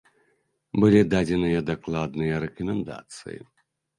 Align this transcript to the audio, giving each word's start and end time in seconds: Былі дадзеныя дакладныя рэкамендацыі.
Былі 0.83 1.01
дадзеныя 1.11 1.59
дакладныя 1.69 2.35
рэкамендацыі. 2.47 3.37